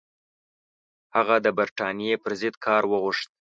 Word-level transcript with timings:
هغه 1.15 1.35
د 1.45 1.47
برټانیې 1.57 2.15
پر 2.23 2.31
ضد 2.41 2.55
کار 2.65 2.83
وغوښت. 2.91 3.29